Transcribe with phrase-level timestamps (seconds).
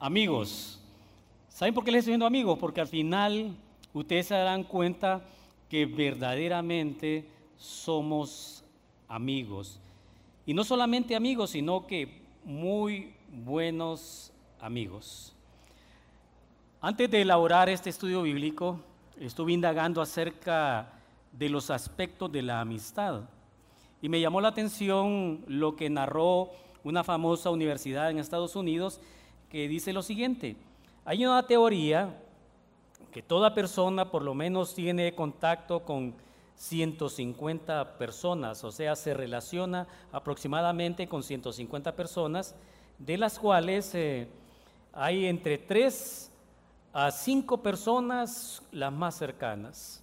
[0.00, 0.80] amigos.
[1.50, 2.58] ¿Saben por qué les estoy diciendo amigos?
[2.58, 3.54] Porque al final
[3.92, 5.22] ustedes se darán cuenta
[5.68, 8.64] que verdaderamente somos
[9.06, 9.78] amigos.
[10.46, 15.34] Y no solamente amigos, sino que muy buenos amigos.
[16.80, 18.80] Antes de elaborar este estudio bíblico,
[19.20, 20.94] estuve indagando acerca
[21.30, 23.24] de los aspectos de la amistad.
[24.00, 26.50] Y me llamó la atención lo que narró
[26.82, 28.98] una famosa universidad en Estados Unidos
[29.50, 30.56] que dice lo siguiente.
[31.04, 32.16] Hay una teoría
[33.12, 36.14] que toda persona por lo menos tiene contacto con
[36.54, 42.54] 150 personas, o sea, se relaciona aproximadamente con 150 personas,
[42.98, 44.28] de las cuales eh,
[44.92, 46.30] hay entre 3
[46.92, 50.02] a 5 personas las más cercanas.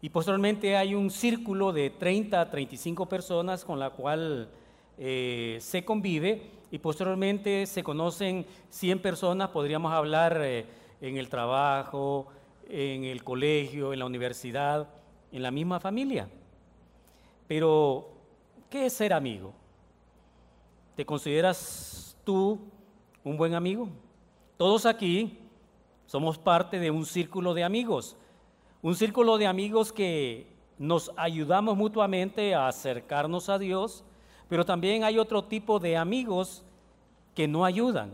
[0.00, 4.48] Y posteriormente hay un círculo de 30 a 35 personas con la cual
[4.96, 10.66] eh, se convive y posteriormente se conocen 100 personas, podríamos hablar eh,
[11.00, 12.28] en el trabajo,
[12.68, 14.88] en el colegio, en la universidad,
[15.32, 16.28] en la misma familia.
[17.46, 18.10] Pero,
[18.68, 19.54] ¿qué es ser amigo?
[20.94, 22.58] ¿Te consideras tú
[23.24, 23.88] un buen amigo?
[24.56, 25.38] Todos aquí
[26.06, 28.16] somos parte de un círculo de amigos,
[28.82, 30.46] un círculo de amigos que
[30.78, 34.04] nos ayudamos mutuamente a acercarnos a Dios,
[34.48, 36.64] pero también hay otro tipo de amigos
[37.38, 38.10] que no ayudan.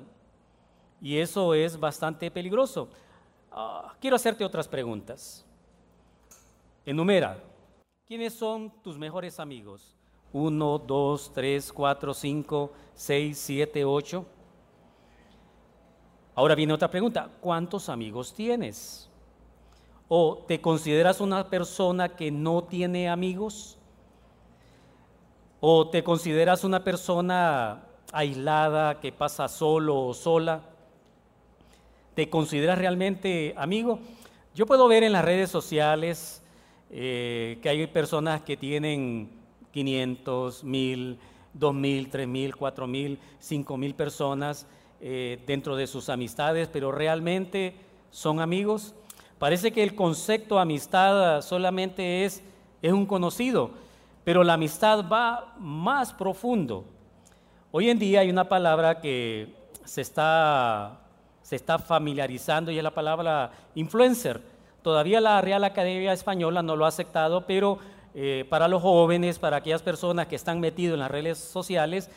[1.01, 2.91] Y eso es bastante peligroso.
[3.51, 5.47] Ah, quiero hacerte otras preguntas.
[6.85, 7.43] Enumera,
[8.07, 9.97] ¿quiénes son tus mejores amigos?
[10.31, 14.27] Uno, dos, tres, cuatro, cinco, seis, siete, ocho.
[16.35, 19.09] Ahora viene otra pregunta, ¿cuántos amigos tienes?
[20.07, 23.79] ¿O te consideras una persona que no tiene amigos?
[25.61, 27.85] ¿O te consideras una persona
[28.15, 30.63] aislada, que pasa solo o sola?
[32.15, 33.99] ¿Te consideras realmente amigo?
[34.55, 36.43] Yo puedo ver en las redes sociales
[36.91, 39.29] eh, que hay personas que tienen
[39.73, 41.19] 500, 1000,
[41.53, 44.67] 2000, 3000, 4000, 5000 personas
[45.01, 47.75] eh, dentro de sus amistades, pero realmente
[48.11, 48.95] son amigos.
[49.39, 52.43] Parece que el concepto amistad solamente es,
[52.81, 53.85] es un conocido
[54.25, 56.87] pero la amistad va más profundo.
[57.77, 59.49] Hoy en día hay una palabra que
[59.85, 61.01] se está,
[61.43, 64.41] se está familiarizando y es la palabra influencer.
[64.81, 67.81] Todavía la Real Academia Española no lo ha aceptado, pero
[68.15, 72.09] eh, para los jóvenes, para aquellas personas que están metidos en las redes sociales,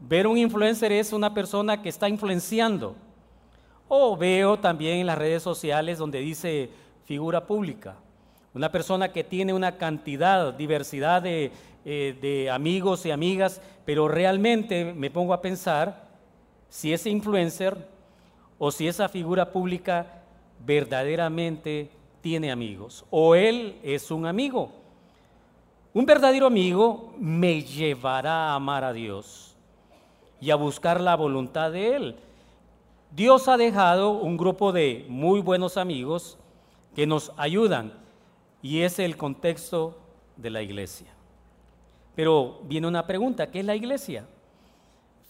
[0.00, 2.94] ver un influencer es una persona que está influenciando.
[3.88, 6.68] O veo también en las redes sociales donde dice
[7.06, 7.96] figura pública.
[8.56, 11.52] Una persona que tiene una cantidad, diversidad de,
[11.84, 16.06] eh, de amigos y amigas, pero realmente me pongo a pensar
[16.70, 17.76] si ese influencer
[18.56, 20.22] o si esa figura pública
[20.64, 21.90] verdaderamente
[22.22, 24.70] tiene amigos o él es un amigo.
[25.92, 29.54] Un verdadero amigo me llevará a amar a Dios
[30.40, 32.16] y a buscar la voluntad de Él.
[33.10, 36.38] Dios ha dejado un grupo de muy buenos amigos
[36.94, 38.05] que nos ayudan
[38.66, 39.96] y es el contexto
[40.36, 41.06] de la iglesia.
[42.16, 44.26] Pero viene una pregunta, ¿qué es la iglesia?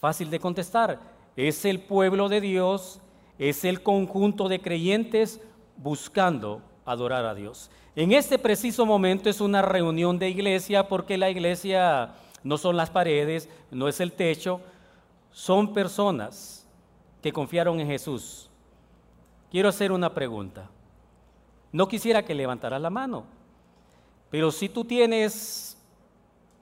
[0.01, 0.99] Fácil de contestar,
[1.37, 2.99] es el pueblo de Dios,
[3.39, 5.39] es el conjunto de creyentes
[5.77, 7.71] buscando adorar a Dios.
[7.95, 12.89] En este preciso momento es una reunión de iglesia porque la iglesia no son las
[12.89, 14.63] paredes, no es el techo,
[15.31, 16.67] son personas
[17.21, 18.49] que confiaron en Jesús.
[19.51, 20.71] Quiero hacer una pregunta.
[21.77, 23.27] No quisiera que levantaras la mano,
[24.31, 25.77] pero si tú tienes,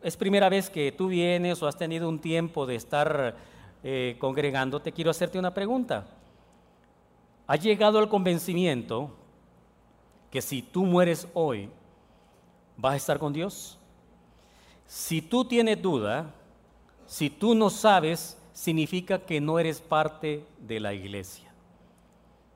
[0.02, 3.36] es primera vez que tú vienes o has tenido un tiempo de estar
[3.84, 6.04] eh, congregándote, quiero hacerte una pregunta.
[7.47, 9.08] ¿Has llegado al convencimiento
[10.32, 11.70] que si tú mueres hoy,
[12.76, 13.78] vas a estar con Dios?
[14.84, 16.34] Si tú tienes duda,
[17.06, 21.53] si tú no sabes, significa que no eres parte de la iglesia.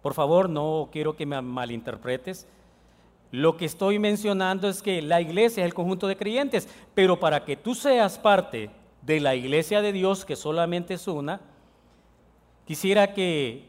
[0.03, 2.47] Por favor, no quiero que me malinterpretes.
[3.31, 7.45] Lo que estoy mencionando es que la iglesia es el conjunto de creyentes, pero para
[7.45, 8.71] que tú seas parte
[9.03, 11.41] de la iglesia de Dios, que solamente es una,
[12.65, 13.69] quisiera que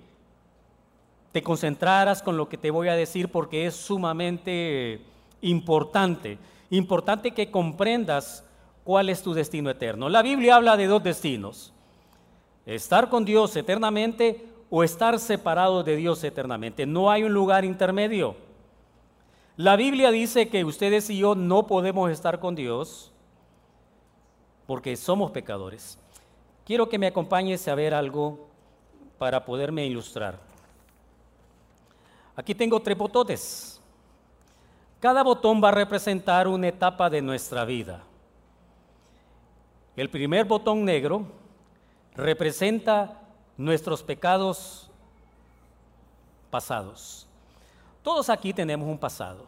[1.31, 5.01] te concentraras con lo que te voy a decir porque es sumamente
[5.41, 6.37] importante.
[6.69, 8.43] Importante que comprendas
[8.83, 10.09] cuál es tu destino eterno.
[10.09, 11.73] La Biblia habla de dos destinos.
[12.65, 16.85] Estar con Dios eternamente o estar separados de Dios eternamente.
[16.85, 18.35] No hay un lugar intermedio.
[19.57, 23.11] La Biblia dice que ustedes y yo no podemos estar con Dios
[24.65, 25.97] porque somos pecadores.
[26.65, 28.47] Quiero que me acompañes a ver algo
[29.17, 30.39] para poderme ilustrar.
[32.35, 33.81] Aquí tengo tres botones.
[34.99, 38.03] Cada botón va a representar una etapa de nuestra vida.
[39.95, 41.25] El primer botón negro
[42.15, 43.19] representa
[43.59, 44.89] nuestros pecados
[46.49, 47.27] pasados.
[48.01, 49.45] Todos aquí tenemos un pasado.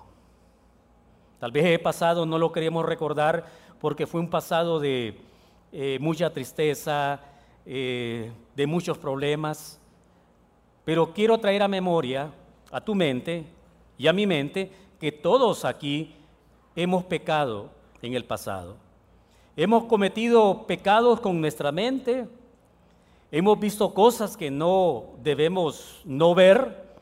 [1.40, 3.46] Tal vez el pasado no lo queremos recordar
[3.80, 5.18] porque fue un pasado de
[5.72, 7.22] eh, mucha tristeza,
[7.66, 9.80] eh, de muchos problemas,
[10.84, 12.34] pero quiero traer a memoria,
[12.70, 13.46] a tu mente
[13.98, 16.14] y a mi mente, que todos aquí
[16.76, 17.70] hemos pecado
[18.02, 18.76] en el pasado.
[19.56, 22.28] Hemos cometido pecados con nuestra mente,
[23.32, 26.96] hemos visto cosas que no debemos no ver,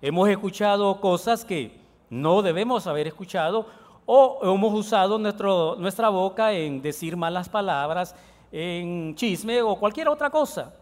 [0.00, 1.78] hemos escuchado cosas que
[2.10, 3.66] no debemos haber escuchado
[4.06, 8.14] o hemos usado nuestro, nuestra boca en decir malas palabras,
[8.50, 10.74] en chisme o cualquier otra cosa.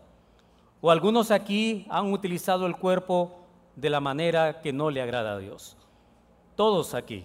[0.81, 3.33] O algunos aquí han utilizado el cuerpo
[3.75, 5.77] de la manera que no le agrada a Dios.
[6.55, 7.25] Todos aquí.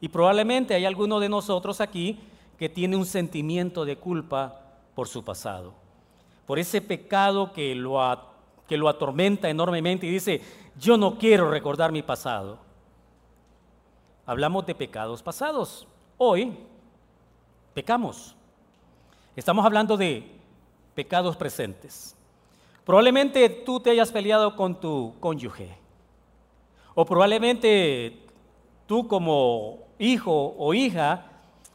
[0.00, 2.20] Y probablemente hay alguno de nosotros aquí
[2.58, 4.60] que tiene un sentimiento de culpa
[4.94, 5.74] por su pasado,
[6.46, 7.98] por ese pecado que lo,
[8.68, 10.42] que lo atormenta enormemente y dice,
[10.78, 12.58] yo no quiero recordar mi pasado.
[14.26, 15.86] Hablamos de pecados pasados.
[16.16, 16.56] Hoy
[17.74, 18.34] pecamos.
[19.36, 20.30] Estamos hablando de
[20.94, 22.16] pecados presentes.
[22.84, 25.76] Probablemente tú te hayas peleado con tu cónyuge.
[26.94, 28.18] O probablemente
[28.86, 31.26] tú como hijo o hija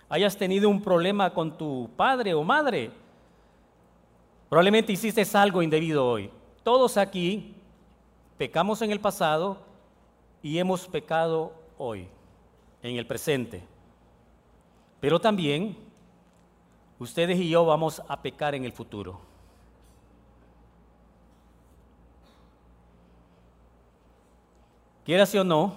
[0.07, 2.91] hayas tenido un problema con tu padre o madre.
[4.49, 6.31] Probablemente hiciste algo indebido hoy.
[6.63, 7.55] Todos aquí
[8.35, 9.57] pecamos en el pasado
[10.41, 12.07] y hemos pecado hoy,
[12.81, 13.63] en el presente.
[14.99, 15.77] Pero también
[16.97, 19.21] ustedes y yo vamos a pecar en el futuro.
[25.05, 25.73] Quieras o no,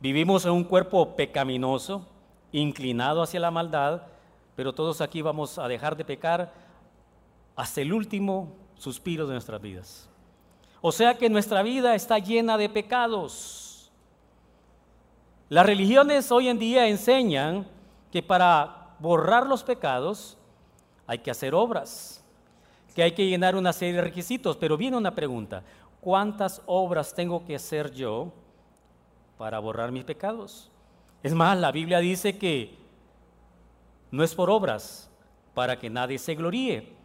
[0.00, 2.06] vivimos en un cuerpo pecaminoso,
[2.50, 4.02] inclinado hacia la maldad,
[4.56, 6.69] pero todos aquí vamos a dejar de pecar
[7.60, 10.08] hasta el último suspiro de nuestras vidas.
[10.80, 13.92] O sea que nuestra vida está llena de pecados.
[15.50, 17.66] Las religiones hoy en día enseñan
[18.10, 20.38] que para borrar los pecados,
[21.06, 22.24] hay que hacer obras,
[22.94, 24.56] que hay que llenar una serie de requisitos.
[24.56, 25.62] Pero viene una pregunta,
[26.00, 28.32] ¿cuántas obras tengo que hacer yo
[29.36, 30.70] para borrar mis pecados?
[31.22, 32.78] Es más, la Biblia dice que
[34.10, 35.10] no es por obras,
[35.52, 36.99] para que nadie se gloríe.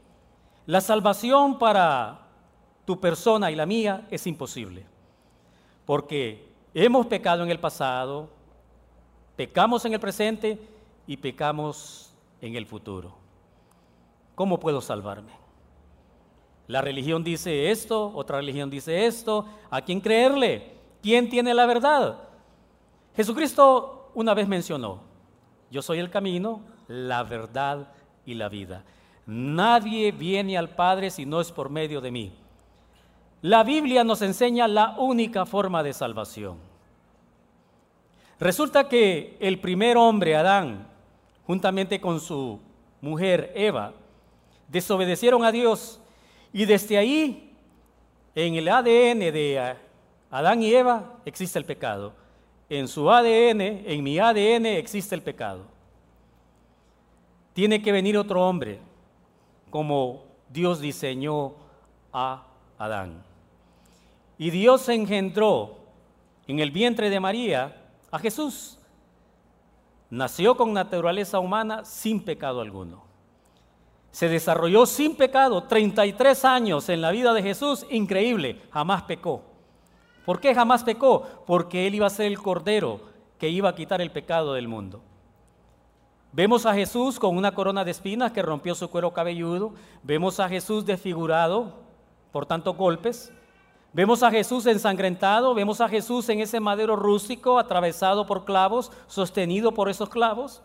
[0.65, 2.19] La salvación para
[2.85, 4.85] tu persona y la mía es imposible,
[5.85, 8.29] porque hemos pecado en el pasado,
[9.35, 10.59] pecamos en el presente
[11.06, 13.13] y pecamos en el futuro.
[14.33, 15.31] ¿Cómo puedo salvarme?
[16.67, 19.45] La religión dice esto, otra religión dice esto.
[19.69, 20.73] ¿A quién creerle?
[21.01, 22.17] ¿Quién tiene la verdad?
[23.15, 25.01] Jesucristo una vez mencionó,
[25.69, 27.89] yo soy el camino, la verdad
[28.25, 28.83] y la vida.
[29.25, 32.31] Nadie viene al Padre si no es por medio de mí.
[33.42, 36.57] La Biblia nos enseña la única forma de salvación.
[38.39, 40.88] Resulta que el primer hombre, Adán,
[41.48, 42.60] juntamente con su
[43.01, 43.94] mujer Eva,
[44.68, 46.00] desobedecieron a Dios
[46.51, 47.54] y desde ahí,
[48.33, 49.75] en el ADN de
[50.29, 52.13] Adán y Eva, existe el pecado.
[52.70, 55.65] En su ADN, en mi ADN, existe el pecado.
[57.53, 58.79] Tiene que venir otro hombre,
[59.75, 61.51] como Dios diseñó
[62.13, 62.46] a
[62.77, 63.22] Adán.
[64.38, 65.79] Y Dios engendró
[66.48, 67.75] en el vientre de María
[68.10, 68.79] a Jesús
[70.10, 73.03] nació con naturaleza humana sin pecado alguno.
[74.12, 79.44] Se desarrolló sin pecado 33 años en la vida de Jesús, increíble, jamás pecó.
[80.25, 81.44] ¿Por qué jamás pecó?
[81.46, 83.01] Porque Él iba a ser el Cordero
[83.38, 85.01] que iba a quitar el pecado del mundo.
[86.36, 89.74] Vemos a Jesús con una corona de espinas que rompió su cuero cabelludo.
[90.04, 91.72] Vemos a Jesús desfigurado
[92.34, 93.32] por tantos golpes.
[93.94, 99.74] Vemos a Jesús ensangrentado, vemos a Jesús en ese madero rústico atravesado por clavos, sostenido
[99.74, 100.62] por esos clavos.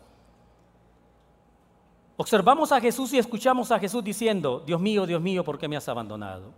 [2.17, 5.77] Observamos a Jesús y escuchamos a Jesús diciendo, Dios mío, Dios mío, ¿por qué me
[5.77, 6.53] has abandonado?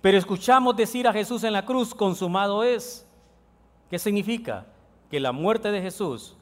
[0.00, 3.06] Pero escuchamos decir a Jesús en la cruz, consumado es.
[3.90, 4.64] ¿Qué significa?
[5.10, 6.38] Que la muerte de Jesús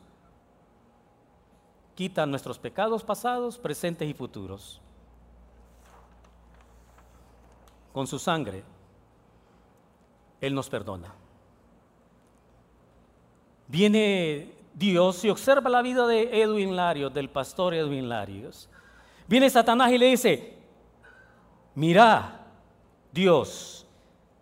[2.02, 4.80] quita nuestros pecados pasados, presentes y futuros.
[7.92, 8.64] Con su sangre
[10.40, 11.14] él nos perdona.
[13.68, 18.68] Viene Dios y observa la vida de Edwin Larios, del pastor Edwin Larios.
[19.28, 20.58] Viene Satanás y le dice,
[21.76, 22.48] mira,
[23.12, 23.86] Dios,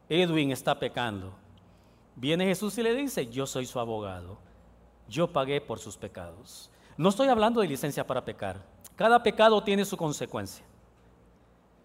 [0.09, 1.35] Edwin está pecando.
[2.17, 4.39] Viene Jesús y le dice, yo soy su abogado,
[5.11, 6.71] yo pagué por sus pecados.
[7.01, 8.61] No estoy hablando de licencia para pecar.
[8.95, 10.63] Cada pecado tiene su consecuencia.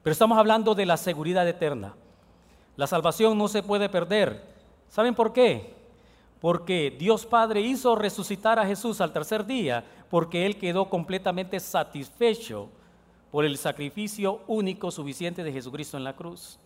[0.04, 1.96] Pero estamos hablando de la seguridad eterna.
[2.76, 4.44] La salvación no se puede perder.
[4.90, 5.74] ¿Saben por qué?
[6.42, 12.68] Porque Dios Padre hizo resucitar a Jesús al tercer día porque Él quedó completamente satisfecho
[13.32, 16.60] por el sacrificio único suficiente de Jesucristo en la cruz.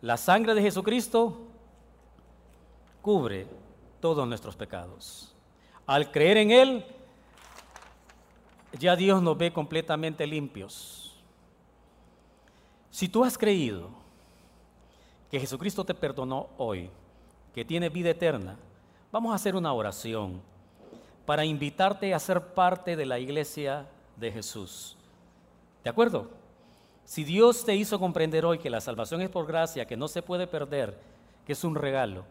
[0.00, 1.42] La sangre de Jesucristo
[3.02, 3.46] cubre
[4.00, 5.36] todos nuestros pecados.
[5.86, 6.86] Al creer en Él,
[8.78, 11.14] ya Dios nos ve completamente limpios.
[12.90, 13.88] Si tú has creído
[15.30, 16.90] que Jesucristo te perdonó hoy,
[17.54, 18.56] que tiene vida eterna,
[19.10, 20.40] vamos a hacer una oración
[21.26, 24.96] para invitarte a ser parte de la iglesia de Jesús.
[25.82, 26.28] ¿De acuerdo?
[27.04, 30.22] Si Dios te hizo comprender hoy que la salvación es por gracia, que no se
[30.22, 30.98] puede perder,
[31.46, 32.24] que es un regalo,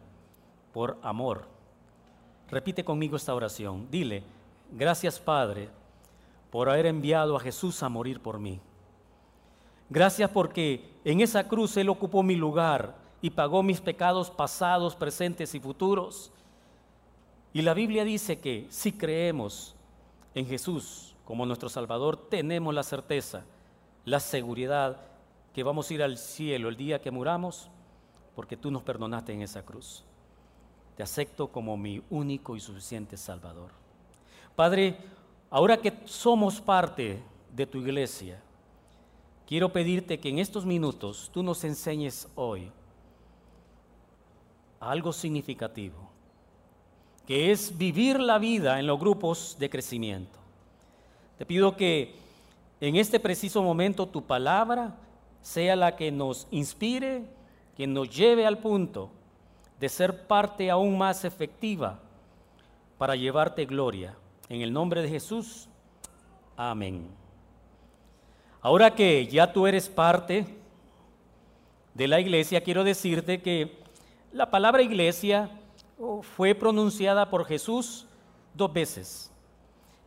[0.73, 1.45] por amor,
[2.50, 3.88] repite conmigo esta oración.
[3.91, 4.23] Dile,
[4.71, 5.69] gracias Padre
[6.53, 8.62] por haber enviado a Jesús a morir por mí.
[9.89, 15.55] Gracias porque en esa cruz Él ocupó mi lugar y pagó mis pecados pasados, presentes
[15.55, 16.31] y futuros.
[17.53, 19.74] Y la Biblia dice que si creemos
[20.36, 23.45] en Jesús como nuestro Salvador, tenemos la certeza,
[24.05, 25.01] la seguridad
[25.55, 27.67] que vamos a ir al cielo el día que muramos,
[28.36, 30.03] porque tú nos perdonaste en esa cruz.
[30.98, 33.72] Te acepto como mi único y suficiente Salvador.
[34.55, 35.00] Padre,
[35.53, 37.22] Ahora que somos parte
[37.55, 38.41] de tu iglesia,
[39.45, 42.72] quiero pedirte que en estos minutos tú nos enseñes hoy
[44.79, 46.10] algo significativo,
[47.27, 50.39] que es vivir la vida en los grupos de crecimiento.
[51.38, 52.15] Te pido que
[52.81, 54.95] en este preciso momento tu palabra
[55.43, 57.25] sea la que nos inspire,
[57.77, 59.12] que nos lleve al punto
[59.79, 62.00] de ser parte aún más efectiva
[62.98, 64.17] para llevarte gloria
[64.53, 65.67] en el nombre de Jesús,
[66.55, 67.10] amén.
[68.62, 70.45] Ahora que ya tú eres parte
[71.95, 73.79] de la iglesia, quiero decirte que
[74.31, 75.50] la palabra iglesia
[76.00, 78.05] oh, fue pronunciada por Jesús
[78.53, 79.31] dos veces.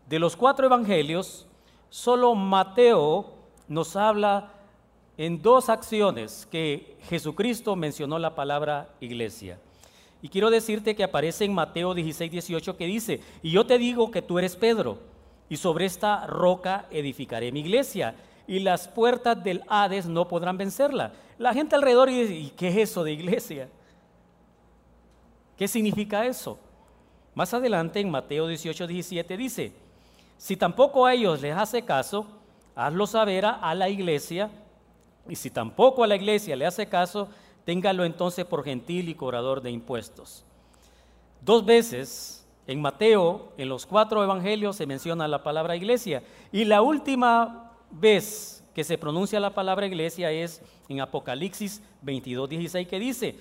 [0.08, 1.48] De los cuatro evangelios,
[1.90, 3.34] solo Mateo
[3.66, 4.52] nos habla
[5.16, 9.58] en dos acciones que Jesucristo mencionó la palabra iglesia.
[10.22, 14.10] Y quiero decirte que aparece en Mateo 16, 18 que dice, y yo te digo
[14.10, 14.98] que tú eres Pedro,
[15.48, 18.14] y sobre esta roca edificaré mi iglesia,
[18.48, 21.12] y las puertas del Hades no podrán vencerla.
[21.38, 23.68] La gente alrededor dice, ¿y qué es eso de iglesia?
[25.56, 26.58] ¿Qué significa eso?
[27.34, 29.72] Más adelante en Mateo 18, 17 dice,
[30.38, 32.26] si tampoco a ellos les hace caso,
[32.74, 34.50] hazlo saber a la iglesia,
[35.28, 37.28] y si tampoco a la iglesia le hace caso,
[37.66, 40.44] téngalo entonces por gentil y cobrador de impuestos.
[41.42, 46.22] Dos veces en Mateo, en los cuatro evangelios, se menciona la palabra iglesia.
[46.52, 52.86] Y la última vez que se pronuncia la palabra iglesia es en Apocalipsis 22, 16,
[52.86, 53.36] que dice,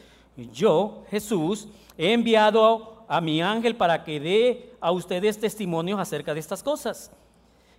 [0.52, 6.40] yo, Jesús, he enviado a mi ángel para que dé a ustedes testimonios acerca de
[6.40, 7.12] estas cosas,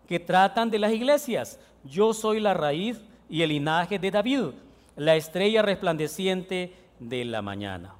[0.06, 1.58] que tratan de las iglesias.
[1.82, 4.50] Yo soy la raíz y el linaje de David
[4.96, 7.94] la estrella resplandeciente de la mañana.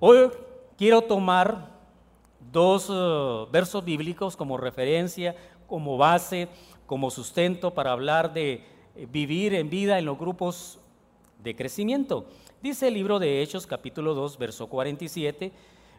[0.00, 0.30] Hoy
[0.76, 1.70] quiero tomar
[2.50, 5.36] dos eh, versos bíblicos como referencia,
[5.68, 6.48] como base,
[6.86, 8.64] como sustento para hablar de
[8.96, 10.80] eh, vivir en vida en los grupos
[11.42, 12.26] de crecimiento.
[12.60, 15.52] Dice el libro de Hechos capítulo 2, verso 47,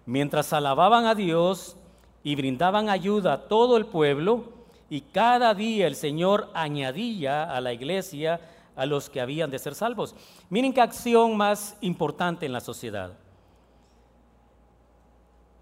[0.05, 1.77] mientras alababan a Dios
[2.23, 4.51] y brindaban ayuda a todo el pueblo,
[4.89, 8.39] y cada día el Señor añadía a la iglesia
[8.75, 10.15] a los que habían de ser salvos.
[10.49, 13.13] Miren qué acción más importante en la sociedad.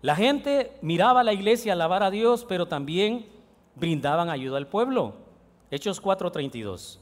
[0.02, 3.28] La gente miraba a la iglesia alabar a Dios, pero también
[3.76, 5.14] brindaban ayuda al pueblo.
[5.70, 7.00] Hechos 4:32.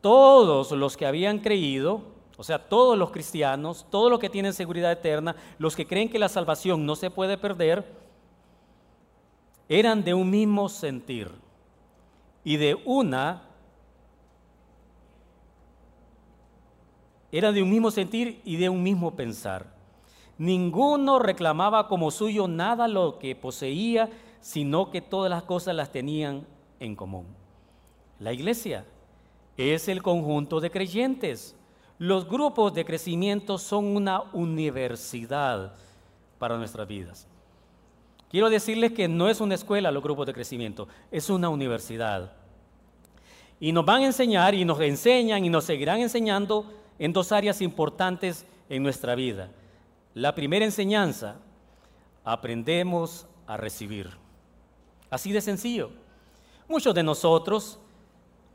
[0.00, 2.02] Todos los que habían creído,
[2.38, 6.18] o sea, todos los cristianos, todos los que tienen seguridad eterna, los que creen que
[6.18, 7.84] la salvación no se puede perder,
[9.68, 11.30] eran de un mismo sentir
[12.42, 13.49] y de una
[17.32, 19.72] era de un mismo sentir y de un mismo pensar.
[20.38, 24.08] Ninguno reclamaba como suyo nada lo que poseía,
[24.40, 26.46] sino que todas las cosas las tenían
[26.78, 27.26] en común.
[28.18, 28.86] La iglesia
[29.56, 31.54] es el conjunto de creyentes.
[31.98, 35.74] Los grupos de crecimiento son una universidad
[36.38, 37.28] para nuestras vidas.
[38.30, 42.32] Quiero decirles que no es una escuela los grupos de crecimiento, es una universidad.
[43.58, 46.64] Y nos van a enseñar y nos enseñan y nos seguirán enseñando
[47.00, 49.50] en dos áreas importantes en nuestra vida.
[50.14, 51.36] La primera enseñanza,
[52.24, 54.10] aprendemos a recibir.
[55.08, 55.90] Así de sencillo.
[56.68, 57.78] Muchos de nosotros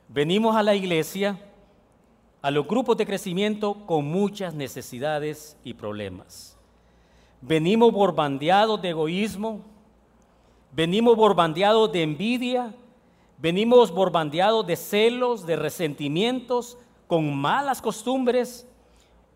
[0.08, 1.40] venimos a la iglesia,
[2.44, 6.56] a los grupos de crecimiento con muchas necesidades y problemas.
[7.42, 9.62] Venimos borbandeados de egoísmo,
[10.72, 12.76] venimos borbandeados de envidia,
[13.40, 18.68] venimos borbandeados de celos, de resentimientos, con malas costumbres,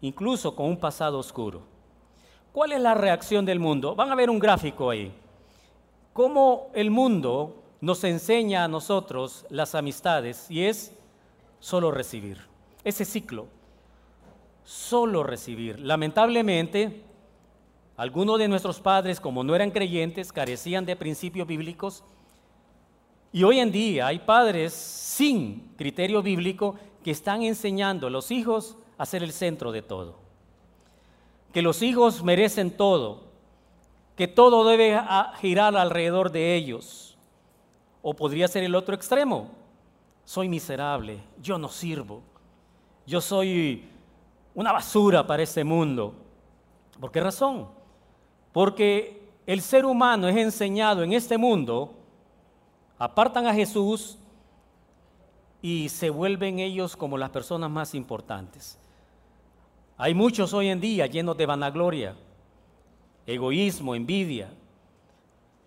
[0.01, 1.61] incluso con un pasado oscuro.
[2.51, 3.95] ¿Cuál es la reacción del mundo?
[3.95, 5.11] Van a ver un gráfico ahí.
[6.13, 10.93] Cómo el mundo nos enseña a nosotros las amistades y es
[11.59, 12.39] solo recibir.
[12.83, 13.47] Ese ciclo,
[14.63, 15.79] solo recibir.
[15.79, 17.03] Lamentablemente,
[17.97, 22.03] algunos de nuestros padres, como no eran creyentes, carecían de principios bíblicos.
[23.31, 28.77] Y hoy en día hay padres sin criterio bíblico que están enseñando a los hijos
[28.97, 30.15] a ser el centro de todo.
[31.53, 33.23] Que los hijos merecen todo,
[34.15, 34.99] que todo debe
[35.39, 37.17] girar alrededor de ellos.
[38.01, 39.49] O podría ser el otro extremo.
[40.25, 42.21] Soy miserable, yo no sirvo,
[43.07, 43.89] yo soy
[44.53, 46.13] una basura para este mundo.
[46.99, 47.67] ¿Por qué razón?
[48.51, 51.95] Porque el ser humano es enseñado en este mundo,
[52.99, 54.19] apartan a Jesús
[55.61, 58.77] y se vuelven ellos como las personas más importantes.
[59.97, 62.15] Hay muchos hoy en día llenos de vanagloria,
[63.25, 64.49] egoísmo, envidia.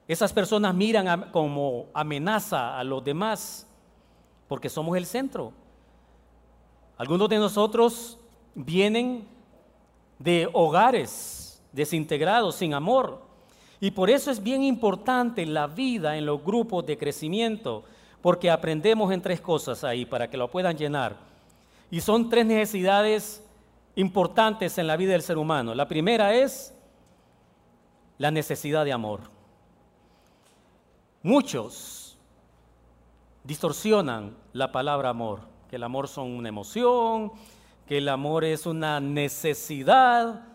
[0.09, 3.67] Esas personas miran como amenaza a los demás
[4.49, 5.53] porque somos el centro.
[6.97, 8.19] Algunos de nosotros
[8.55, 9.27] vienen
[10.19, 13.21] de hogares desintegrados, sin amor.
[13.81, 17.85] Y por eso es bien importante la vida en los grupos de crecimiento,
[18.23, 21.17] porque aprendemos en tres cosas ahí para que lo puedan llenar.
[21.91, 23.45] Y son tres necesidades
[23.97, 25.75] importantes en la vida del ser humano.
[25.75, 26.75] La primera es
[28.17, 29.21] la necesidad de amor.
[31.23, 32.17] Muchos
[33.45, 37.33] distorsionan la palabra amor, que el amor son una emoción,
[37.87, 40.47] que el amor es una necesidad,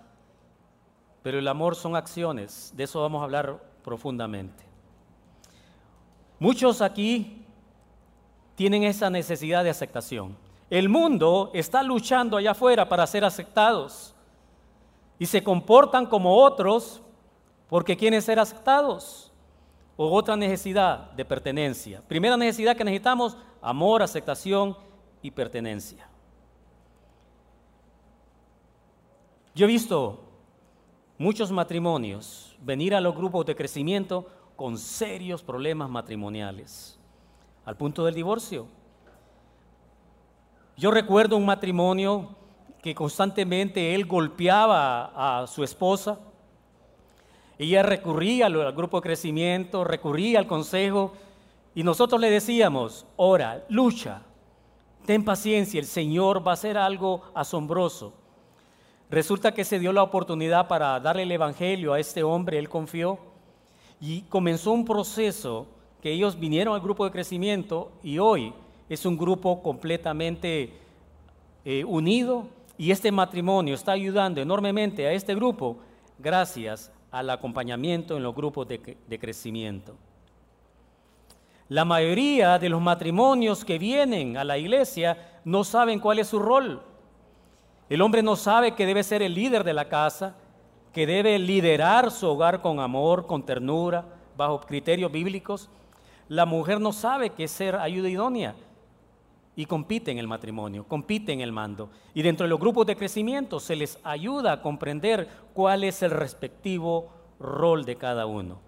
[1.22, 4.64] pero el amor son acciones, de eso vamos a hablar profundamente.
[6.40, 7.37] Muchos aquí
[8.58, 10.36] tienen esa necesidad de aceptación.
[10.72, 14.16] El mundo está luchando allá afuera para ser aceptados
[15.20, 17.04] y se comportan como otros
[17.70, 19.32] porque quieren ser aceptados.
[19.96, 22.02] O otra necesidad de pertenencia.
[22.08, 24.76] Primera necesidad que necesitamos, amor, aceptación
[25.22, 26.10] y pertenencia.
[29.54, 30.24] Yo he visto
[31.20, 36.97] muchos matrimonios venir a los grupos de crecimiento con serios problemas matrimoniales,
[37.68, 38.66] al punto del divorcio.
[40.78, 42.30] Yo recuerdo un matrimonio
[42.82, 46.18] que constantemente él golpeaba a su esposa.
[47.58, 51.12] Ella recurría al grupo de crecimiento, recurría al consejo
[51.76, 54.22] y nosotros le decíamos, ora, lucha,
[55.06, 58.14] ten paciencia, el Señor va a hacer algo asombroso.
[59.10, 63.20] Resulta que se dio la oportunidad para darle el Evangelio a este hombre, él confió,
[64.00, 65.68] y comenzó un proceso
[66.02, 68.54] que ellos vinieron al grupo de crecimiento y hoy
[68.90, 70.74] es un grupo completamente
[71.66, 75.78] eh, unido y este matrimonio está ayudando enormemente a este grupo
[76.20, 79.96] gracias al acompañamiento en los grupos de crecimiento.
[81.70, 86.40] La mayoría de los matrimonios que vienen a la iglesia no saben cuál es su
[86.40, 86.82] rol.
[87.90, 90.36] El hombre no sabe que debe ser el líder de la casa,
[90.94, 94.06] que debe liderar su hogar con amor, con ternura,
[94.38, 95.70] bajo criterios bíblicos.
[96.30, 98.56] La mujer no sabe es ser ayuda idónea
[99.56, 101.90] y compite en el matrimonio, compite en el mando.
[102.14, 106.12] Y dentro de los grupos de crecimiento se les ayuda a comprender cuál es el
[106.12, 107.10] respectivo
[107.40, 108.60] rol de cada uno.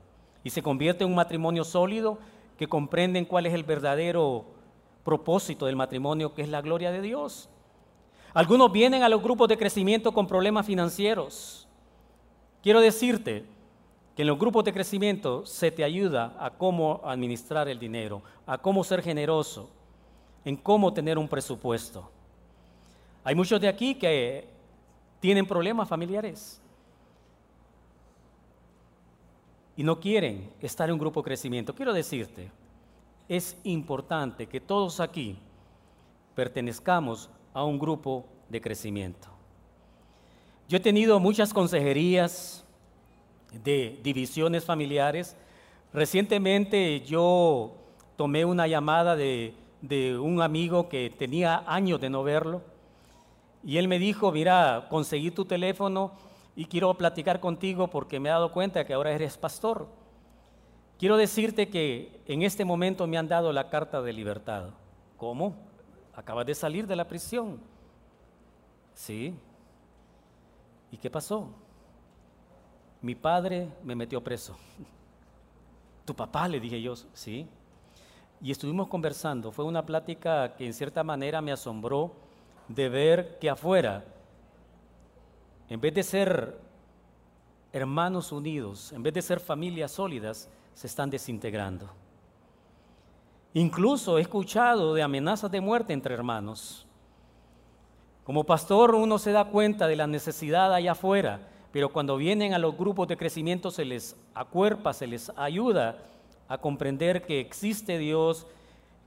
[0.44, 2.18] Y se convierte en un matrimonio sólido
[2.58, 4.46] que comprenden cuál es el verdadero
[5.04, 7.50] propósito del matrimonio, que es la gloria de Dios.
[8.34, 11.68] Algunos vienen a los grupos de crecimiento con problemas financieros.
[12.62, 13.46] Quiero decirte
[14.20, 18.58] que en los grupos de crecimiento se te ayuda a cómo administrar el dinero, a
[18.58, 19.70] cómo ser generoso,
[20.44, 22.12] en cómo tener un presupuesto.
[23.24, 24.46] Hay muchos de aquí que
[25.22, 26.60] tienen problemas familiares
[29.78, 31.74] y no quieren estar en un grupo de crecimiento.
[31.74, 32.52] Quiero decirte,
[33.30, 35.40] es importante que todos aquí
[36.36, 39.30] pertenezcamos a un grupo de crecimiento.
[40.68, 42.66] Yo he tenido muchas consejerías
[43.52, 45.36] de divisiones familiares.
[45.94, 47.76] Recientemente yo
[48.16, 52.62] tomé una llamada de de un amigo que tenía años de no verlo.
[53.64, 56.12] Y él me dijo, mira, conseguí tu teléfono
[56.56, 59.88] y quiero platicar contigo porque me he dado cuenta que ahora eres pastor.
[60.98, 64.70] Quiero decirte que en este momento me han dado la carta de libertad.
[65.18, 65.56] ¿Cómo?
[66.14, 67.60] Acabas de salir de la prisión.
[68.94, 69.34] Sí.
[70.92, 71.50] ¿Y qué pasó?
[73.02, 74.58] Mi padre me metió preso.
[76.06, 76.48] ¿Tu papá?
[76.48, 77.48] Le dije yo, sí.
[78.42, 79.52] Y estuvimos conversando.
[79.52, 82.12] Fue una plática que en cierta manera me asombró
[82.68, 84.04] de ver que afuera,
[85.70, 86.60] en vez de ser
[87.72, 91.90] hermanos unidos, en vez de ser familias sólidas, se están desintegrando.
[93.54, 96.86] Incluso he escuchado de amenazas de muerte entre hermanos.
[98.24, 102.60] Como pastor uno se da cuenta de la necesidad allá afuera, pero cuando vienen a
[102.60, 105.98] los grupos de crecimiento se les acuerpa, se les ayuda
[106.48, 108.48] a comprender que existe Dios,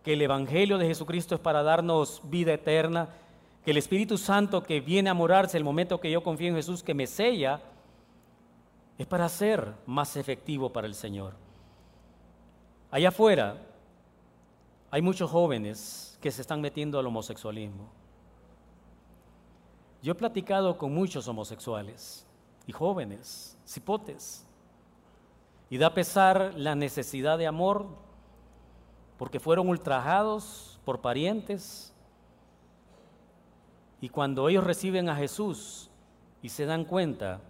[0.05, 3.09] que el Evangelio de Jesucristo es para darnos vida eterna,
[3.64, 6.83] que el Espíritu Santo que viene a morarse el momento que yo confío en Jesús,
[6.83, 7.61] que me sella,
[8.98, 11.35] es para ser más efectivo para el Señor.
[12.90, 13.57] Allá afuera
[14.90, 17.88] hay muchos jóvenes que se están metiendo al homosexualismo.
[20.03, 22.27] Yo he platicado con muchos homosexuales
[22.66, 24.46] y jóvenes, cipotes,
[25.70, 27.87] y da pesar la necesidad de amor
[29.16, 31.94] porque fueron ultrajados por parientes.
[34.01, 35.88] Y cuando ellos reciben a Jesús
[36.42, 37.40] y se dan cuenta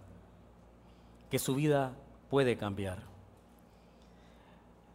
[1.29, 1.93] que su vida
[2.29, 2.99] puede cambiar.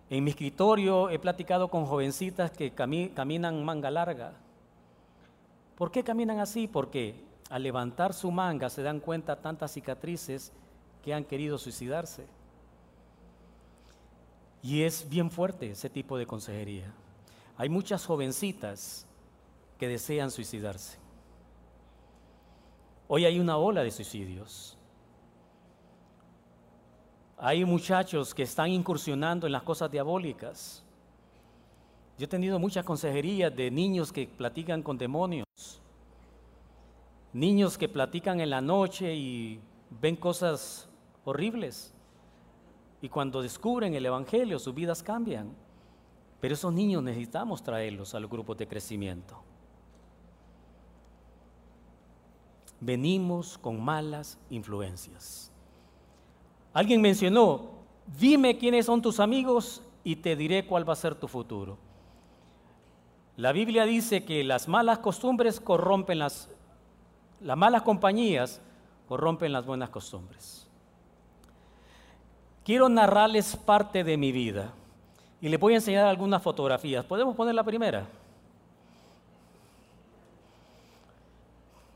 [0.09, 4.33] En mi escritorio he platicado con jovencitas que caminan manga larga.
[5.77, 6.67] ¿Por qué caminan así?
[6.67, 10.53] Porque al levantar su manga se dan cuenta tantas cicatrices
[11.03, 12.27] que han querido suicidarse.
[14.63, 16.93] Y es bien fuerte ese tipo de consejería.
[17.57, 19.07] Hay muchas jovencitas
[19.79, 20.99] que desean suicidarse.
[23.07, 24.77] Hoy hay una ola de suicidios.
[27.39, 30.85] Hay muchachos que están incursionando en las cosas diabólicas.
[32.19, 35.48] Yo he tenido muchas consejerías de niños que platican con demonios,
[37.33, 39.61] niños que platican en la noche y
[40.01, 40.89] ven cosas
[41.25, 41.93] horribles.
[43.01, 45.53] Y cuando descubren el Evangelio, sus vidas cambian.
[46.41, 49.43] Pero esos niños necesitamos traerlos a los grupos de crecimiento.
[52.81, 55.51] Venimos con malas influencias.
[56.73, 57.71] Alguien mencionó,
[58.19, 61.77] dime quiénes son tus amigos y te diré cuál va a ser tu futuro.
[63.37, 66.49] La Biblia dice que las malas costumbres corrompen las,
[67.41, 68.61] las malas compañías
[69.09, 70.67] corrompen las buenas costumbres.
[72.65, 74.73] Quiero narrarles parte de mi vida
[75.41, 77.05] y les voy a enseñar algunas fotografías.
[77.05, 78.07] ¿Podemos poner la primera?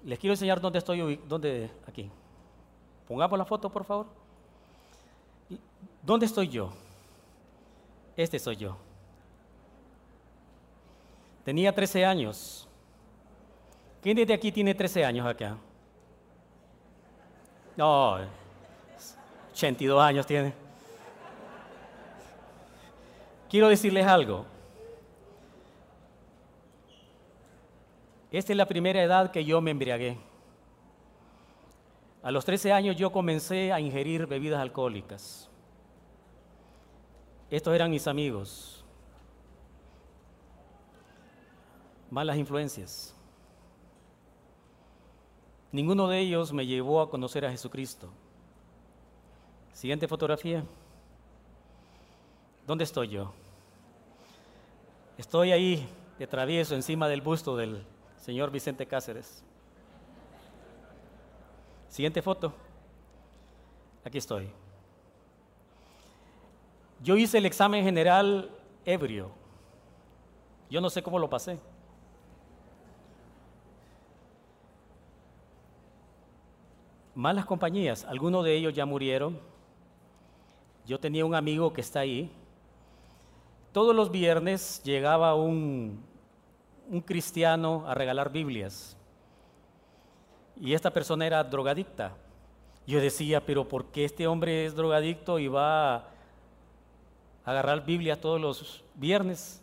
[0.05, 2.11] Les quiero enseñar dónde estoy, dónde, aquí.
[3.07, 4.07] Pongamos la foto, por favor.
[6.03, 6.71] ¿Dónde estoy yo?
[8.17, 8.77] Este soy yo.
[11.45, 12.69] Tenía 13 años.
[14.03, 15.57] ¿Quién de aquí tiene 13 años acá?
[17.77, 18.19] No,
[19.53, 20.53] 82 años tiene.
[23.49, 24.45] Quiero decirles algo.
[28.33, 30.19] Esta es la primera edad que yo me embriagué.
[32.23, 35.49] A los 13 años yo comencé a ingerir bebidas alcohólicas.
[37.51, 38.85] Estos eran mis amigos.
[42.11, 43.15] Malas influencias.
[45.73, 48.11] Ninguno de ellos me llevó a conocer a Jesucristo.
[49.73, 50.65] Siguiente fotografía.
[52.67, 53.33] ¿Dónde estoy yo?
[55.17, 57.85] Estoy ahí de travieso encima del busto del
[58.19, 59.43] señor Vicente Cáceres.
[61.89, 62.53] Siguiente foto.
[64.05, 64.51] Aquí estoy.
[67.03, 68.51] Yo hice el examen general
[68.85, 69.31] ebrio.
[70.69, 71.59] Yo no sé cómo lo pasé.
[77.23, 79.39] Malas compañías, algunos de ellos ya murieron.
[80.89, 82.29] Yo tenía un amigo que está ahí.
[83.71, 86.03] Todos los viernes llegaba un,
[86.91, 88.97] un cristiano a regalar Biblias.
[90.61, 92.13] Y esta persona era drogadicta.
[92.89, 96.05] Yo decía, pero ¿por qué este hombre es drogadicto y va a
[97.45, 99.63] agarrar Biblia todos los viernes.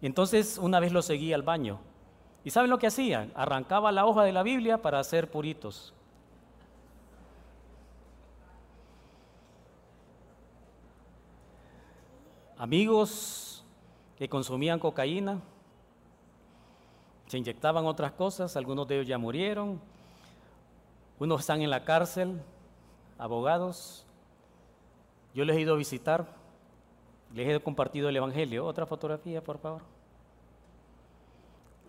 [0.00, 1.80] Y entonces una vez lo seguí al baño.
[2.44, 3.28] ¿Y saben lo que hacía?
[3.34, 5.92] Arrancaba la hoja de la Biblia para hacer puritos.
[12.58, 13.64] Amigos
[14.16, 15.40] que consumían cocaína,
[17.28, 19.80] se inyectaban otras cosas, algunos de ellos ya murieron,
[21.20, 22.40] unos están en la cárcel,
[23.16, 24.04] abogados.
[25.34, 26.26] Yo les he ido a visitar,
[27.32, 28.66] les he compartido el Evangelio.
[28.66, 29.82] Otra fotografía, por favor.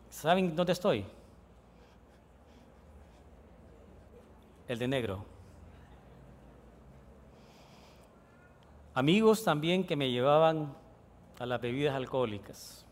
[0.10, 1.06] ¿Saben dónde estoy?
[4.68, 5.39] El de negro.
[9.00, 10.76] Amigos también que me llevaban
[11.40, 12.86] a las bebidas alcohólicas.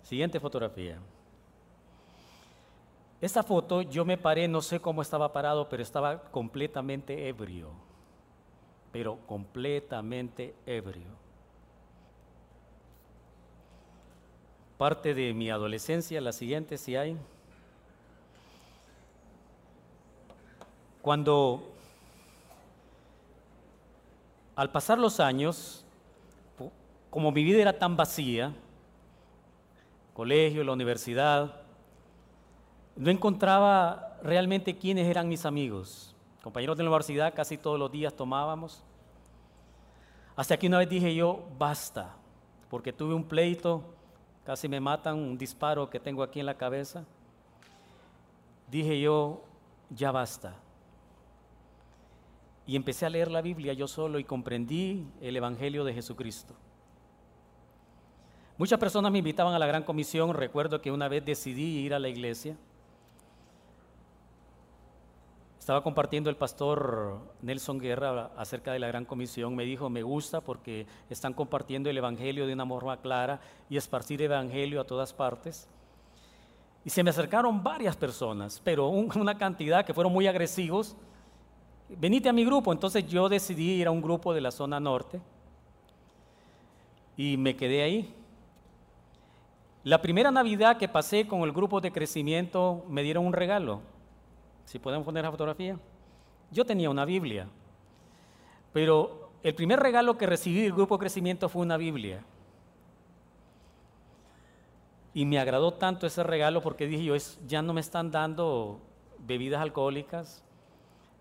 [0.00, 0.98] Siguiente fotografía.
[3.20, 7.68] Esta foto yo me paré, no sé cómo estaba parado, pero estaba completamente ebrio.
[8.90, 11.10] Pero completamente ebrio.
[14.78, 17.14] Parte de mi adolescencia, la siguiente si hay.
[21.02, 21.74] Cuando
[24.58, 25.84] al pasar los años,
[27.10, 28.52] como mi vida era tan vacía,
[30.12, 31.62] colegio, la universidad,
[32.96, 36.12] no encontraba realmente quiénes eran mis amigos.
[36.42, 38.82] Compañeros de la universidad casi todos los días tomábamos.
[40.34, 42.16] Hasta que una vez dije yo, basta,
[42.68, 43.84] porque tuve un pleito,
[44.44, 47.04] casi me matan, un disparo que tengo aquí en la cabeza.
[48.68, 49.40] Dije yo,
[49.88, 50.56] ya basta.
[52.68, 56.54] Y empecé a leer la Biblia yo solo y comprendí el Evangelio de Jesucristo.
[58.56, 60.32] Muchas personas me invitaban a la Gran Comisión.
[60.34, 62.56] Recuerdo que una vez decidí ir a la iglesia
[65.68, 69.54] estaba compartiendo el pastor Nelson Guerra acerca de la Gran Comisión.
[69.54, 74.22] Me dijo, me gusta porque están compartiendo el Evangelio de una forma clara y esparcir
[74.22, 75.68] el Evangelio a todas partes.
[76.86, 80.96] Y se me acercaron varias personas, pero una cantidad que fueron muy agresivos.
[81.88, 82.72] Venite a mi grupo.
[82.72, 85.20] Entonces yo decidí ir a un grupo de la zona norte
[87.16, 88.14] y me quedé ahí.
[89.84, 93.80] La primera Navidad que pasé con el grupo de crecimiento me dieron un regalo
[94.64, 95.78] si podemos poner la fotografía.
[96.50, 97.48] Yo tenía una Biblia,
[98.72, 102.22] pero el primer regalo que recibí del grupo de crecimiento fue una Biblia.
[105.14, 108.78] Y me agradó tanto ese regalo porque dije yo, es, ya no me están dando
[109.18, 110.44] bebidas alcohólicas,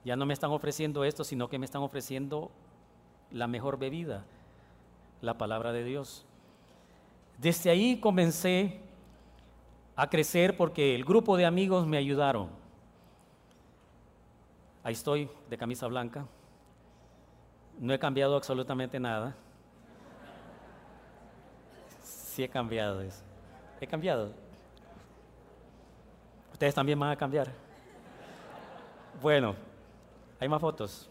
[0.08, 2.50] ya no me están ofreciendo esto, sino que me están ofreciendo
[3.30, 4.24] la mejor bebida,
[5.20, 6.26] la palabra de Dios.
[7.38, 8.80] Desde ahí comencé
[9.98, 12.48] a crecer porque el grupo de amigos me ayudaron.
[14.82, 16.26] Ahí estoy de camisa blanca.
[17.78, 19.36] No he cambiado absolutamente nada.
[22.02, 23.26] Sí he cambiado eso.
[23.82, 24.32] He cambiado.
[26.54, 27.52] Ustedes también van a cambiar.
[29.22, 29.67] Bueno,
[30.40, 31.10] hay más fotos.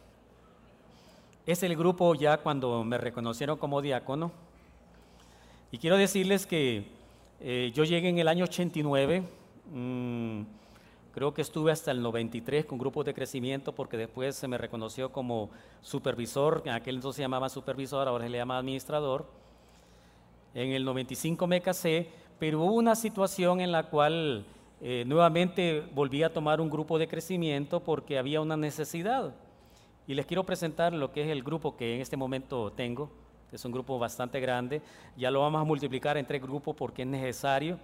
[1.47, 4.33] Es el grupo ya cuando me reconocieron como diácono.
[5.71, 6.87] Y quiero decirles que
[7.41, 9.23] eh, yo llegué en el año 89.
[11.17, 15.12] Creo que estuve hasta el 93 con grupos de crecimiento porque después se me reconoció
[15.12, 15.49] como
[15.81, 19.27] supervisor, en aquel entonces se llamaba supervisor, ahora se le llama administrador.
[20.53, 24.45] En el 95 me casé, pero hubo una situación en la cual
[24.81, 29.35] eh, nuevamente volví a tomar un grupo de crecimiento porque había una necesidad.
[30.07, 33.11] Y les quiero presentar lo que es el grupo que en este momento tengo,
[33.53, 34.83] es un grupo bastante grande.
[35.17, 37.79] Ya lo vamos a multiplicar en tres grupos porque es necesario.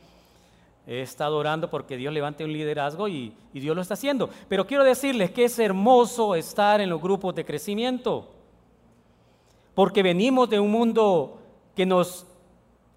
[0.87, 4.29] He estado orando porque Dios levante un liderazgo y, Dios lo está haciendo.
[4.49, 8.29] Pero quiero decirles que es hermoso estar en los grupos de crecimiento.
[9.75, 11.41] Porque venimos de un mundo
[11.75, 12.27] que nos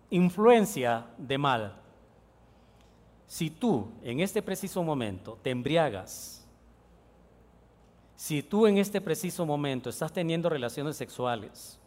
[0.09, 1.84] influencia de mal.
[3.35, 6.47] Si tú en este preciso momento te embriagas,
[8.15, 11.77] si tú en este preciso momento estás teniendo relaciones sexuales,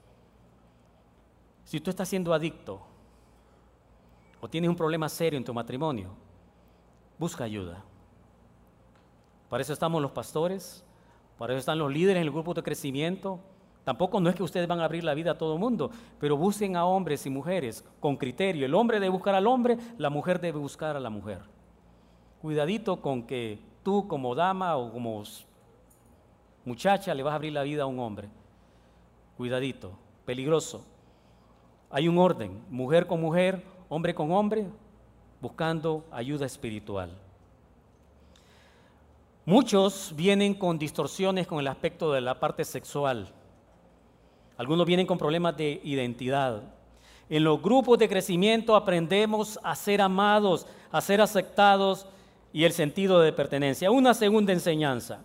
[1.65, 2.83] si tú estás siendo adicto,
[4.43, 6.11] o tienes un problema serio en tu matrimonio,
[7.19, 7.83] busca ayuda.
[9.49, 10.85] Para eso estamos los pastores,
[11.39, 13.41] para eso están los líderes en el grupo de crecimiento.
[13.89, 16.37] Tampoco no es que ustedes van a abrir la vida a todo el mundo, pero
[16.37, 18.67] busquen a hombres y mujeres con criterio.
[18.67, 21.41] El hombre debe buscar al hombre, la mujer debe buscar a la mujer.
[22.43, 25.23] Cuidadito con que tú como dama o como
[26.67, 28.29] muchacha le vas a abrir la vida a un hombre.
[29.39, 29.93] Cuidadito,
[30.27, 30.85] peligroso.
[31.89, 34.67] Hay un orden, mujer con mujer, hombre con hombre,
[35.41, 37.11] buscando ayuda espiritual.
[39.47, 43.33] Muchos vienen con distorsiones con el aspecto de la parte sexual.
[44.59, 46.63] Algunos vienen con problemas de identidad.
[47.31, 52.07] En los grupos de crecimiento aprendemos a ser amados, a ser aceptados
[52.53, 53.91] y el sentido de pertenencia.
[53.91, 55.21] Una segunda enseñanza.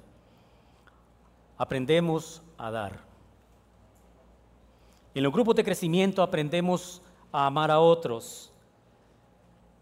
[1.57, 2.99] Aprendemos a dar.
[5.15, 8.51] En los grupos de crecimiento aprendemos a amar a otros,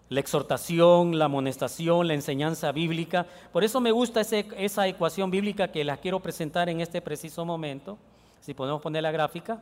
[0.08, 3.26] la exhortación, la amonestación, la enseñanza bíblica.
[3.52, 7.98] Por eso me gusta esa ecuación bíblica que la quiero presentar en este preciso momento.
[8.41, 9.62] Si podemos poner la gráfica.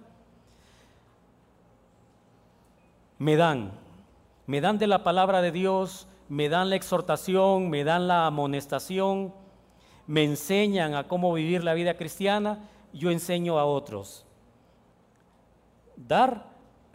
[3.17, 3.71] Me dan,
[4.47, 9.33] me dan de la palabra de Dios, me dan la exhortación, me dan la amonestación,
[10.07, 14.25] me enseñan a cómo vivir la vida cristiana, yo enseño a otros.
[15.97, 16.45] Dar,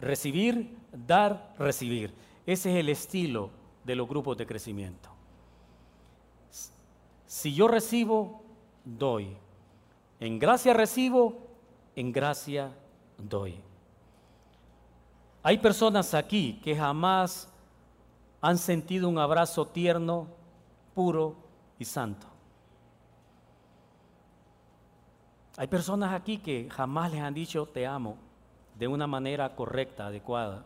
[0.01, 2.13] recibir, dar, recibir.
[2.47, 3.51] Ese es el estilo
[3.83, 5.09] de los grupos de crecimiento.
[7.27, 8.41] Si yo recibo,
[8.83, 9.37] doy.
[10.19, 11.45] En gracia recibo,
[11.95, 12.71] en gracia
[13.17, 13.59] doy.
[15.43, 17.47] Hay personas aquí que jamás
[18.41, 20.27] han sentido un abrazo tierno,
[20.93, 21.35] puro
[21.77, 22.27] y santo.
[25.57, 28.17] Hay personas aquí que jamás les han dicho te amo
[28.77, 30.65] de una manera correcta, adecuada.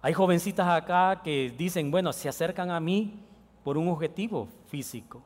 [0.00, 3.20] Hay jovencitas acá que dicen, bueno, se acercan a mí
[3.64, 5.22] por un objetivo físico.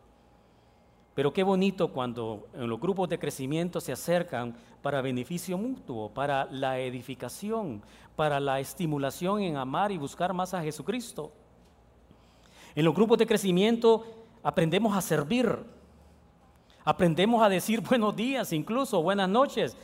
[1.15, 6.47] Pero qué bonito cuando en los grupos de crecimiento se acercan para beneficio mutuo, para
[6.47, 7.83] la edificación,
[8.17, 11.31] para la estimulación en amar y buscar más a Jesucristo.
[12.75, 14.05] En los grupos de crecimiento
[14.43, 15.59] aprendemos a servir,
[16.85, 19.77] aprendemos a decir buenos días, incluso buenas noches,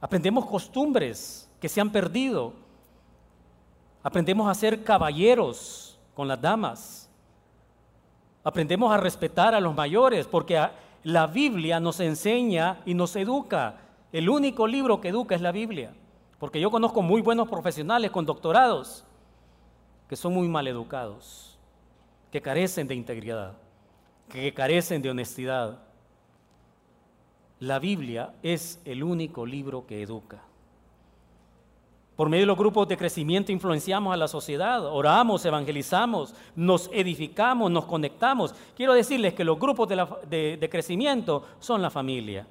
[0.00, 2.62] aprendemos costumbres que se han perdido,
[4.02, 7.01] Aprendemos a ser caballeros con las damas.
[8.44, 10.60] Aprendemos a respetar a los mayores, porque
[11.04, 13.76] la Biblia nos enseña y nos educa.
[14.12, 15.94] El único libro que educa es la Biblia.
[16.38, 19.04] Porque yo conozco muy buenos profesionales con doctorados
[20.12, 21.58] que son muy mal educados,
[22.30, 23.54] que carecen de integridad,
[24.28, 25.78] que carecen de honestidad.
[27.60, 30.42] La Biblia es el único libro que educa.
[32.22, 37.68] Por medio de los grupos de crecimiento influenciamos a la sociedad, oramos, evangelizamos, nos edificamos,
[37.68, 38.54] nos conectamos.
[38.76, 42.46] Quiero decirles que los grupos de, de crecimiento son la familia.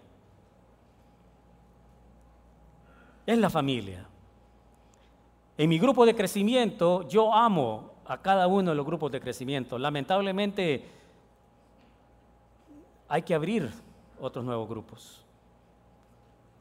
[3.25, 4.05] Es la familia.
[5.57, 9.79] En mi grupo de crecimiento yo amo a cada uno de los grupos de crecimiento.
[9.79, 10.83] Lamentablemente
[13.07, 13.71] hay que abrir
[14.19, 15.20] otros nuevos grupos.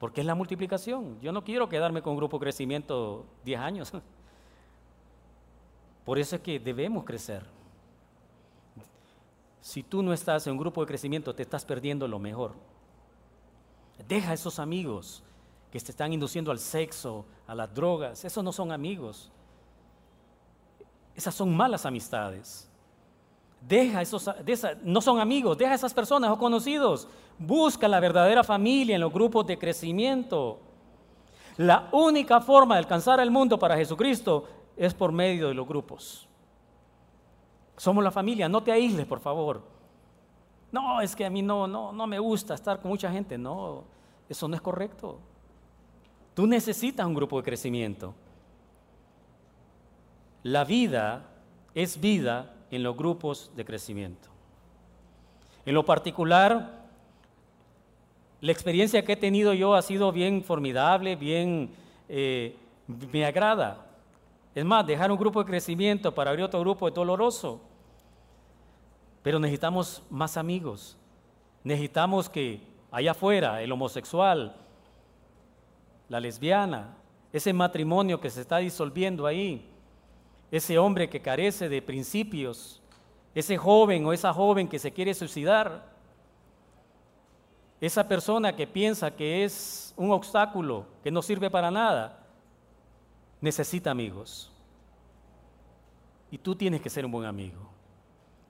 [0.01, 1.21] Porque es la multiplicación.
[1.21, 3.93] Yo no quiero quedarme con un grupo de crecimiento 10 años.
[6.05, 7.45] Por eso es que debemos crecer.
[9.61, 12.55] Si tú no estás en un grupo de crecimiento, te estás perdiendo lo mejor.
[14.09, 15.23] Deja a esos amigos
[15.71, 18.25] que te están induciendo al sexo, a las drogas.
[18.25, 19.31] Esos no son amigos.
[21.15, 22.71] Esas son malas amistades.
[23.61, 24.31] Deja esos,
[24.83, 27.07] no son amigos, deja a esas personas o conocidos.
[27.41, 30.61] Busca la verdadera familia en los grupos de crecimiento.
[31.57, 36.29] La única forma de alcanzar el mundo para Jesucristo es por medio de los grupos.
[37.79, 39.63] Somos la familia, no te aísles, por favor.
[40.71, 43.39] No, es que a mí no, no, no me gusta estar con mucha gente.
[43.39, 43.85] No,
[44.29, 45.19] eso no es correcto.
[46.35, 48.15] Tú necesitas un grupo de crecimiento.
[50.43, 51.25] La vida
[51.75, 54.29] es vida en los grupos de crecimiento.
[55.65, 56.80] En lo particular,
[58.41, 61.71] la experiencia que he tenido yo ha sido bien formidable, bien,
[62.09, 62.57] eh,
[63.13, 63.87] me agrada.
[64.55, 67.61] Es más, dejar un grupo de crecimiento para abrir otro grupo es doloroso.
[69.23, 70.97] Pero necesitamos más amigos.
[71.63, 74.57] Necesitamos que allá afuera, el homosexual,
[76.09, 76.97] la lesbiana,
[77.33, 79.69] ese matrimonio que se está disolviendo ahí,
[80.51, 82.81] ese hombre que carece de principios,
[83.35, 85.90] ese joven o esa joven que se quiere suicidar,
[87.81, 92.27] esa persona que piensa que es un obstáculo, que no sirve para nada,
[93.41, 94.53] necesita amigos.
[96.31, 97.71] Y tú tienes que ser un buen amigo.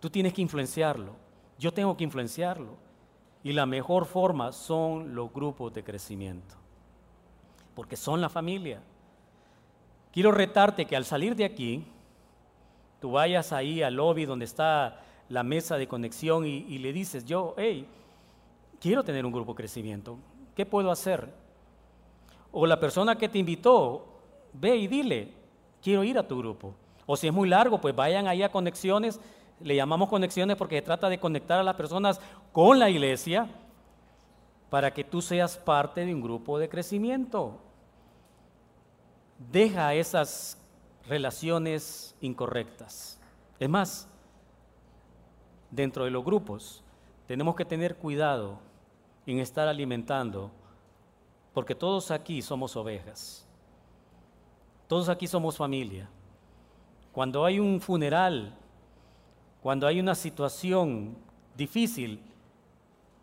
[0.01, 1.15] Tú tienes que influenciarlo.
[1.59, 2.77] Yo tengo que influenciarlo.
[3.43, 6.57] Y la mejor forma son los grupos de crecimiento.
[7.75, 8.83] Porque son la familia.
[10.13, 11.87] Quiero retarte que al salir de aquí,
[13.01, 17.55] tú vayas ahí al lobby donde está la mesa de conexión y, le dices, yo,
[17.57, 17.87] hey,
[18.81, 20.19] quiero tener un grupo de crecimiento,
[20.57, 21.33] ¿qué puedo hacer?
[22.51, 24.07] O la persona que te invitó,
[24.53, 25.33] ve y dile,
[25.83, 26.75] quiero ir a tu grupo.
[27.07, 29.21] O si es muy largo, pues vayan ahí a conexiones,
[29.61, 32.21] le llamamos conexiones porque se trata de conectar a las personas
[32.53, 33.49] con la iglesia
[34.71, 37.59] para que tú seas parte de un grupo de crecimiento.
[39.51, 40.59] Deja esas
[41.07, 43.21] relaciones incorrectas.
[43.59, 44.09] Es más,
[45.71, 46.83] dentro de los grupos
[47.27, 48.59] tenemos que tener cuidado
[49.27, 50.51] en estar alimentando,
[51.53, 53.47] porque todos aquí somos ovejas,
[54.87, 56.09] todos aquí somos familia.
[57.13, 58.55] cuando hay un funeral,
[59.61, 61.17] cuando hay una situación
[61.57, 62.21] difícil,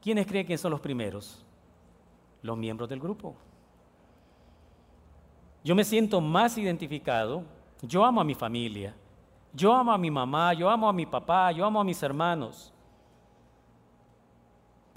[0.02, 1.46] ¿quiénes creen que son los primeros?
[2.42, 3.36] Los miembros del grupo.
[5.64, 7.44] Yo me siento más identificado,
[7.82, 8.96] yo amo a mi familia,
[9.54, 12.74] yo amo a mi mamá, yo amo a mi papá, yo amo a mis hermanos,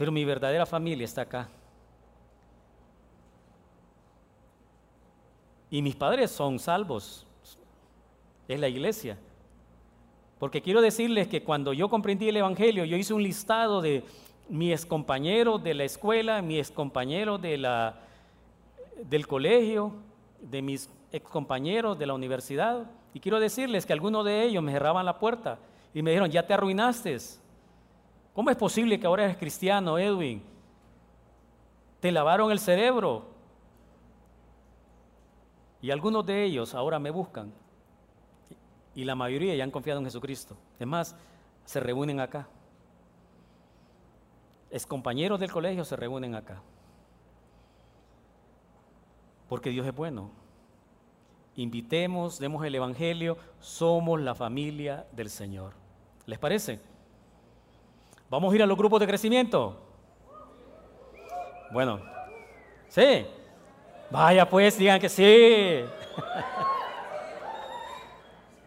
[0.00, 1.46] pero mi verdadera familia está acá.
[5.70, 7.26] Y mis padres son salvos,
[8.48, 9.18] es la iglesia.
[10.38, 14.02] Porque quiero decirles que cuando yo comprendí el Evangelio, yo hice un listado de
[14.48, 17.92] mis compañeros de la escuela, mis compañeros de
[19.04, 19.92] del colegio,
[20.40, 22.90] de mis excompañeros de la universidad.
[23.12, 25.58] Y quiero decirles que algunos de ellos me cerraban la puerta
[25.92, 27.18] y me dijeron, ya te arruinaste.
[28.40, 30.42] ¿Cómo es posible que ahora eres cristiano, Edwin?
[32.00, 33.26] Te lavaron el cerebro.
[35.82, 37.52] Y algunos de ellos ahora me buscan.
[38.94, 40.56] Y la mayoría ya han confiado en Jesucristo.
[40.78, 41.14] Es más,
[41.66, 42.48] se reúnen acá.
[44.70, 46.62] Es compañeros del colegio se reúnen acá.
[49.50, 50.30] Porque Dios es bueno.
[51.56, 55.74] Invitemos, demos el Evangelio, somos la familia del Señor.
[56.24, 56.80] ¿Les parece?
[58.30, 59.76] ¿Vamos a ir a los grupos de crecimiento?
[61.72, 62.00] Bueno,
[62.88, 63.26] ¿sí?
[64.08, 65.22] Vaya pues, digan que sí.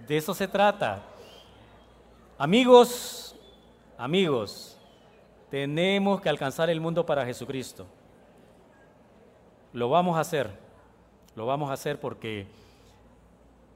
[0.05, 1.01] De eso se trata.
[2.37, 3.37] Amigos,
[3.97, 4.77] amigos,
[5.49, 7.85] tenemos que alcanzar el mundo para Jesucristo.
[9.71, 10.49] Lo vamos a hacer.
[11.35, 12.47] Lo vamos a hacer porque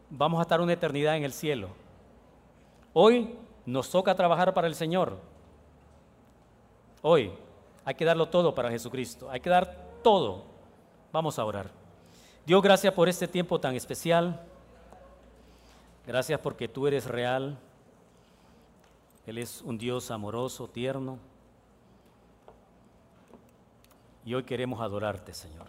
[0.10, 1.70] vamos a estar una eternidad en el cielo.
[2.92, 3.34] Hoy
[3.66, 5.37] nos toca trabajar para el Señor.
[7.02, 7.32] Hoy
[7.86, 9.30] hay que darlo todo para Jesucristo.
[9.30, 10.44] Hay que dar todo.
[11.12, 11.70] Vamos a orar.
[12.46, 14.42] Dios, gracias por este tiempo tan especial.
[16.06, 17.58] Gracias porque tú eres real.
[19.26, 21.20] Él es un Dios amoroso, tierno.
[24.26, 25.68] Y hoy queremos adorarte, Señor.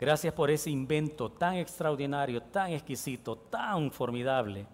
[0.00, 4.66] Gracias por ese invento tan extraordinario, tan exquisito, tan formidable,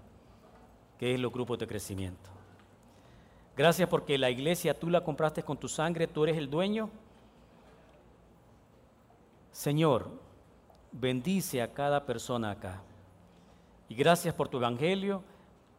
[0.99, 2.36] que es los grupos de crecimiento.
[3.57, 6.91] Gracias porque la iglesia tú la compraste con tu sangre, tú eres el dueño.
[9.51, 10.11] Señor,
[10.93, 12.83] bendice a cada persona acá.
[13.89, 15.23] Y gracias por tu evangelio,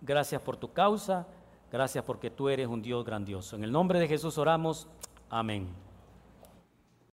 [0.02, 1.28] gracias por tu causa,
[1.72, 3.56] gracias porque tú eres un Dios grandioso.
[3.56, 4.88] En el nombre de Jesús oramos.
[5.30, 5.87] Amén.